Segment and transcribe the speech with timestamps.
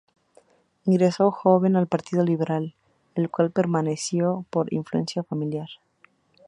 [0.87, 2.73] Ingresó joven al Partido Liberal,
[3.15, 5.69] al cual perteneció por la influencia familiar.